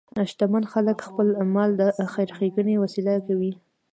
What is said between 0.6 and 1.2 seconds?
خلک